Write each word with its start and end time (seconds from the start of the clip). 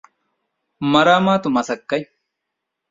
މަރާމާތު 0.91 1.47
މަސައްކަތް 1.55 2.09